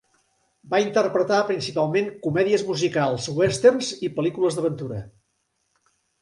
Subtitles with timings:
[0.69, 5.05] Va interpretar principalment comèdies musicals, westerns i pel·lícules d'aventura.